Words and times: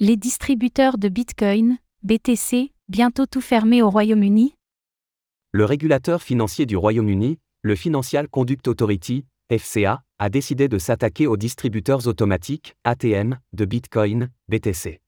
Les 0.00 0.16
distributeurs 0.16 0.96
de 0.96 1.08
Bitcoin, 1.08 1.76
BTC, 2.04 2.70
bientôt 2.88 3.26
tout 3.26 3.40
fermés 3.40 3.82
au 3.82 3.90
Royaume-Uni? 3.90 4.54
Le 5.50 5.64
régulateur 5.64 6.22
financier 6.22 6.66
du 6.66 6.76
Royaume-Uni, 6.76 7.40
le 7.62 7.74
Financial 7.74 8.28
Conduct 8.28 8.68
Authority, 8.68 9.26
FCA, 9.50 10.04
a 10.20 10.30
décidé 10.30 10.68
de 10.68 10.78
s'attaquer 10.78 11.26
aux 11.26 11.36
distributeurs 11.36 12.06
automatiques, 12.06 12.76
ATM, 12.84 13.40
de 13.54 13.64
Bitcoin, 13.64 14.30
BTC. 14.48 15.00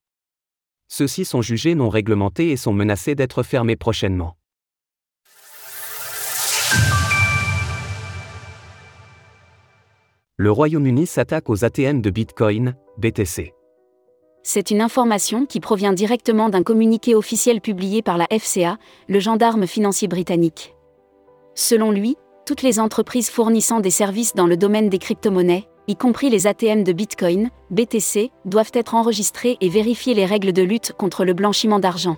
Ceux-ci 0.88 1.25
sont 1.25 1.41
jugés 1.41 1.77
non 1.77 1.88
réglementés 1.88 2.51
et 2.51 2.57
sont 2.57 2.72
menacés 2.72 3.15
d'être 3.15 3.45
fermés 3.45 3.77
prochainement. 3.77 4.37
Le 10.37 10.51
Royaume-Uni 10.51 11.07
s'attaque 11.07 11.49
aux 11.49 11.65
ATM 11.65 12.03
de 12.03 12.11
Bitcoin, 12.11 12.75
BTC. 12.99 13.54
C'est 14.43 14.71
une 14.71 14.81
information 14.81 15.45
qui 15.45 15.61
provient 15.61 15.93
directement 15.93 16.48
d'un 16.48 16.62
communiqué 16.62 17.15
officiel 17.15 17.61
publié 17.61 18.01
par 18.01 18.17
la 18.17 18.27
FCA, 18.31 18.79
le 19.09 19.21
gendarme 19.21 19.67
financier 19.67 20.09
britannique. 20.09 20.75
Selon 21.55 21.91
lui, 21.91 22.17
toutes 22.47 22.62
les 22.62 22.81
entreprises 22.81 23.29
fournissant 23.29 23.81
des 23.81 23.91
services 23.91 24.34
dans 24.34 24.47
le 24.47 24.57
domaine 24.57 24.89
des 24.89 24.98
crypto-monnaies, 24.98 25.69
y 25.89 25.97
compris 25.97 26.31
les 26.31 26.47
ATM 26.47 26.84
de 26.84 26.93
Bitcoin, 26.93 27.51
BTC, 27.71 28.31
doivent 28.45 28.73
être 28.75 28.95
enregistrées 28.95 29.59
et 29.61 29.69
vérifier 29.69 30.15
les 30.15 30.25
règles 30.25 30.53
de 30.53 30.62
lutte 30.62 30.93
contre 30.97 31.25
le 31.25 31.34
blanchiment 31.34 31.79
d'argent. 31.79 32.17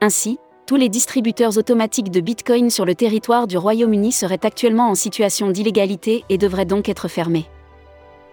Ainsi, 0.00 0.38
tous 0.66 0.76
les 0.76 0.88
distributeurs 0.88 1.58
automatiques 1.58 2.10
de 2.10 2.20
Bitcoin 2.20 2.70
sur 2.70 2.84
le 2.84 2.94
territoire 2.94 3.46
du 3.46 3.58
Royaume-Uni 3.58 4.12
seraient 4.12 4.46
actuellement 4.46 4.88
en 4.88 4.94
situation 4.94 5.50
d'illégalité 5.50 6.24
et 6.28 6.38
devraient 6.38 6.64
donc 6.64 6.88
être 6.88 7.08
fermés. 7.08 7.46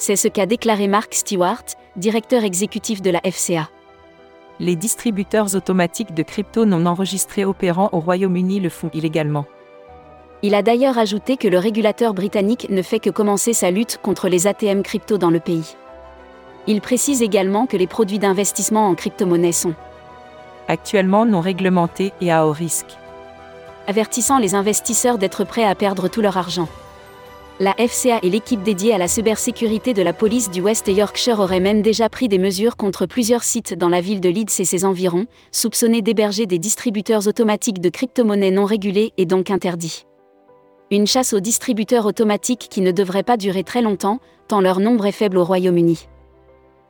C'est 0.01 0.15
ce 0.15 0.27
qu'a 0.27 0.47
déclaré 0.47 0.87
Mark 0.87 1.13
Stewart, 1.13 1.63
directeur 1.95 2.43
exécutif 2.43 3.03
de 3.03 3.11
la 3.11 3.19
FCA. 3.19 3.69
Les 4.59 4.75
distributeurs 4.75 5.55
automatiques 5.55 6.15
de 6.15 6.23
crypto 6.23 6.65
non 6.65 6.87
enregistrés 6.87 7.45
opérant 7.45 7.87
au 7.91 7.99
Royaume-Uni 7.99 8.59
le 8.59 8.69
font 8.69 8.89
illégalement. 8.95 9.45
Il 10.41 10.55
a 10.55 10.63
d'ailleurs 10.63 10.97
ajouté 10.97 11.37
que 11.37 11.47
le 11.47 11.59
régulateur 11.59 12.15
britannique 12.15 12.65
ne 12.71 12.81
fait 12.81 12.97
que 12.97 13.11
commencer 13.11 13.53
sa 13.53 13.69
lutte 13.69 13.99
contre 14.01 14.27
les 14.27 14.47
ATM 14.47 14.81
crypto 14.81 15.19
dans 15.19 15.29
le 15.29 15.39
pays. 15.39 15.75
Il 16.65 16.81
précise 16.81 17.21
également 17.21 17.67
que 17.67 17.77
les 17.77 17.85
produits 17.85 18.17
d'investissement 18.17 18.87
en 18.87 18.95
crypto-monnaie 18.95 19.51
sont 19.51 19.75
actuellement 20.67 21.27
non 21.27 21.41
réglementés 21.41 22.11
et 22.21 22.31
à 22.31 22.47
haut 22.47 22.53
risque. 22.53 22.97
Avertissant 23.85 24.39
les 24.39 24.55
investisseurs 24.55 25.19
d'être 25.19 25.43
prêts 25.43 25.63
à 25.63 25.75
perdre 25.75 26.07
tout 26.07 26.21
leur 26.21 26.37
argent. 26.37 26.69
La 27.61 27.75
FCA 27.75 28.17
et 28.23 28.31
l'équipe 28.31 28.63
dédiée 28.63 28.91
à 28.91 28.97
la 28.97 29.07
cybersécurité 29.07 29.93
de 29.93 30.01
la 30.01 30.13
police 30.13 30.49
du 30.49 30.61
West 30.61 30.87
Yorkshire 30.87 31.39
auraient 31.39 31.59
même 31.59 31.83
déjà 31.83 32.09
pris 32.09 32.27
des 32.27 32.39
mesures 32.39 32.75
contre 32.75 33.05
plusieurs 33.05 33.43
sites 33.43 33.75
dans 33.75 33.87
la 33.87 34.01
ville 34.01 34.19
de 34.19 34.29
Leeds 34.29 34.59
et 34.61 34.65
ses 34.65 34.83
environs, 34.83 35.27
soupçonnés 35.51 36.01
d'héberger 36.01 36.47
des 36.47 36.57
distributeurs 36.57 37.27
automatiques 37.27 37.79
de 37.79 37.89
crypto-monnaies 37.89 38.49
non 38.49 38.65
régulés 38.65 39.13
et 39.19 39.27
donc 39.27 39.51
interdits. 39.51 40.07
Une 40.89 41.05
chasse 41.05 41.33
aux 41.33 41.39
distributeurs 41.39 42.07
automatiques 42.07 42.67
qui 42.67 42.81
ne 42.81 42.91
devrait 42.91 43.21
pas 43.21 43.37
durer 43.37 43.63
très 43.63 43.83
longtemps, 43.83 44.17
tant 44.47 44.59
leur 44.59 44.79
nombre 44.79 45.05
est 45.05 45.11
faible 45.11 45.37
au 45.37 45.43
Royaume-Uni. 45.43 46.07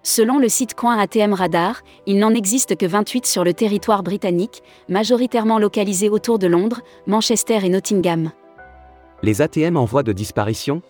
Selon 0.03 0.39
le 0.39 0.47
site 0.47 0.73
Coin 0.73 0.97
ATM 0.97 1.33
Radar, 1.33 1.81
il 2.07 2.17
n'en 2.17 2.33
existe 2.33 2.77
que 2.77 2.85
28 2.85 3.25
sur 3.25 3.43
le 3.43 3.53
territoire 3.53 4.03
britannique, 4.03 4.63
majoritairement 4.87 5.59
localisés 5.59 6.07
autour 6.07 6.39
de 6.39 6.47
Londres, 6.47 6.79
Manchester 7.07 7.59
et 7.61 7.69
Nottingham. 7.69 8.31
Les 9.23 9.43
ATM 9.43 9.77
en 9.77 9.85
voie 9.85 10.01
de 10.01 10.13
disparition? 10.13 10.81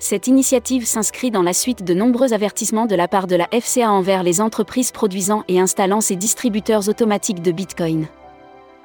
Cette 0.00 0.26
initiative 0.26 0.84
s'inscrit 0.84 1.30
dans 1.30 1.44
la 1.44 1.52
suite 1.52 1.84
de 1.84 1.94
nombreux 1.94 2.32
avertissements 2.32 2.86
de 2.86 2.96
la 2.96 3.06
part 3.06 3.28
de 3.28 3.36
la 3.36 3.46
FCA 3.52 3.88
envers 3.88 4.24
les 4.24 4.40
entreprises 4.40 4.90
produisant 4.90 5.44
et 5.46 5.60
installant 5.60 6.00
ces 6.00 6.16
distributeurs 6.16 6.88
automatiques 6.88 7.42
de 7.42 7.52
Bitcoin. 7.52 8.06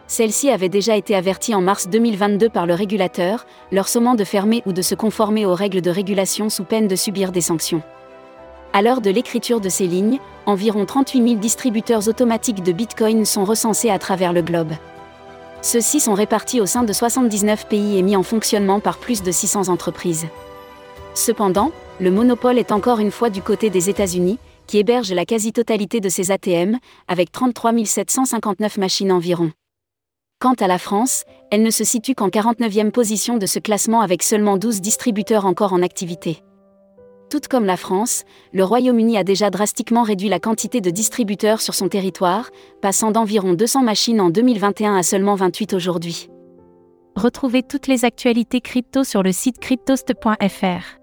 Celle-ci 0.06 0.52
avait 0.52 0.70
déjà 0.70 0.95
été 0.95 1.16
avertie 1.16 1.56
en 1.56 1.62
mars 1.62 1.90
2022 1.90 2.50
par 2.50 2.68
le 2.68 2.76
régulateur, 2.76 3.48
leur 3.72 3.88
sommant 3.88 4.13
de 4.13 4.24
fermer 4.24 4.62
ou 4.68 4.74
de 4.74 4.84
se 4.84 4.94
conformer 4.94 5.44
aux 5.47 5.56
règles 5.56 5.81
de 5.81 5.90
régulation 5.90 6.50
sous 6.50 6.64
peine 6.64 6.88
de 6.88 6.96
subir 6.96 7.31
des 7.31 7.41
sanctions. 7.41 7.81
À 8.74 8.84
l'heure 8.84 9.02
de 9.02 9.09
l'écriture 9.09 9.59
de 9.59 9.69
ces 9.69 9.88
lignes, 9.88 10.19
environ 10.46 10.85
38 10.85 11.30
000 11.30 11.40
distributeurs 11.40 12.08
automatiques 12.08 12.62
de 12.62 12.72
Bitcoin 12.72 13.25
sont 13.25 13.44
recensés 13.44 13.90
à 13.90 13.97
travers 13.97 14.34
le 14.34 14.44
globe. 14.44 14.74
Ceux-ci 15.61 15.99
sont 15.99 16.16
répartis 16.16 16.59
au 16.59 16.66
sein 16.66 16.83
de 16.83 16.91
79 16.91 17.67
pays 17.67 17.97
et 17.97 18.01
mis 18.01 18.16
en 18.16 18.23
fonctionnement 18.23 18.79
par 18.79 18.97
plus 18.97 19.22
de 19.22 19.31
600 19.31 19.69
entreprises. 19.69 20.25
Cependant, 21.13 21.72
le 21.99 22.09
monopole 22.09 22.57
est 22.57 22.72
encore 22.72 22.99
une 22.99 23.11
fois 23.11 23.29
du 23.29 23.44
côté 23.44 23.69
des 23.69 23.89
États-Unis, 23.89 24.39
qui 24.66 24.79
hébergent 24.79 25.13
la 25.13 25.25
quasi-totalité 25.25 25.99
de 25.99 26.09
ces 26.09 26.31
ATM, 26.31 26.77
avec 27.07 27.31
33 27.31 27.85
759 27.85 28.77
machines 28.77 29.11
environ. 29.11 29.51
Quant 30.39 30.55
à 30.59 30.66
la 30.66 30.79
France, 30.79 31.25
elle 31.51 31.61
ne 31.61 31.69
se 31.69 31.83
situe 31.83 32.16
qu'en 32.16 32.29
49e 32.29 32.89
position 32.89 33.38
de 33.38 33.45
ce 33.45 33.59
classement 33.59 34.01
avec 34.01 34.23
seulement 34.23 34.57
12 34.57 34.81
distributeurs 34.81 35.45
encore 35.45 35.73
en 35.73 35.83
activité. 35.83 36.41
Tout 37.31 37.40
comme 37.50 37.64
la 37.64 37.78
France, 37.78 38.25
le 38.52 38.66
Royaume-Uni 38.66 39.18
a 39.18 39.24
déjà 39.24 39.50
drastiquement 39.50 40.03
réduit 40.03 40.28
la 40.28 40.42
quantité 40.42 40.81
de 40.81 40.90
distributeurs 40.90 41.62
sur 41.62 41.74
son 41.74 41.88
territoire, 41.88 42.50
passant 42.81 43.12
d'environ 43.12 43.53
200 43.53 43.84
machines 43.84 44.19
en 44.19 44.30
2021 44.30 44.97
à 44.97 45.02
seulement 45.02 45.36
28 45.36 45.74
aujourd'hui. 45.74 46.28
Retrouvez 47.16 47.64
toutes 47.64 47.88
les 47.88 48.03
actualités 48.03 48.59
crypto 48.59 49.06
sur 49.06 49.24
le 49.24 49.31
site 49.31 49.59
cryptost.fr. 49.59 51.00